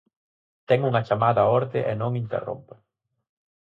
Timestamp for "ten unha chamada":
0.67-1.41